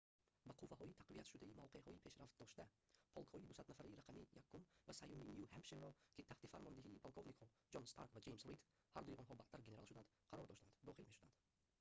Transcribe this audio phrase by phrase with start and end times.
[0.49, 2.63] ба қувваҳои тақвиятшудаи мавқеъҳои пешравдошта
[3.13, 8.43] полкҳои 200-нафараи рақами 1-ум ва 3-юми ню-ҳемпширро ки таҳти фармондиҳии полковникҳо ҷон старк ва ҷеймс
[8.49, 8.61] рид
[8.95, 11.35] ҳардуи онҳо баъдтар генерал шуданд қарор доштанд дохил мешуданд